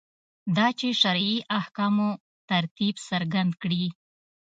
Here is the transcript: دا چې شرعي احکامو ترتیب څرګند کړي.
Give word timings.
دا 0.55 0.67
چې 0.79 0.87
شرعي 1.01 1.37
احکامو 1.59 2.09
ترتیب 2.49 2.95
څرګند 3.09 3.51
کړي. 3.61 3.85